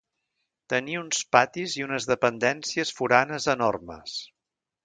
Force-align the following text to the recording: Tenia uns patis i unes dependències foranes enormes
Tenia 0.73 1.01
uns 1.01 1.19
patis 1.35 1.77
i 1.81 1.85
unes 1.89 2.09
dependències 2.13 2.97
foranes 3.01 3.49
enormes 3.55 4.21